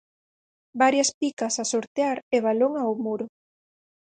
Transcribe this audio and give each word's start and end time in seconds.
Varias 0.81 1.09
picas 1.19 1.53
a 1.57 1.65
sortear 1.73 2.17
e 2.35 2.37
balón 2.45 2.73
ao 2.77 2.91
muro. 3.05 3.25